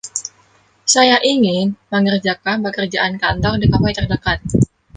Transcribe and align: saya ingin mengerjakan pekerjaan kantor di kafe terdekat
saya 0.93 1.17
ingin 1.33 1.65
mengerjakan 1.93 2.57
pekerjaan 2.65 3.13
kantor 3.23 3.53
di 3.61 3.67
kafe 3.73 3.89
terdekat 3.97 4.39